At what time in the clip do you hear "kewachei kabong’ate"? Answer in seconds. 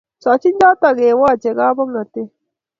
0.97-2.21